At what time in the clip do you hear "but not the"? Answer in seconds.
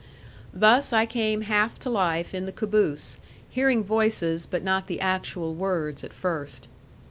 4.47-4.99